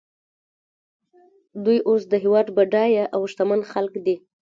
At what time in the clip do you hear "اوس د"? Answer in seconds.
1.87-2.13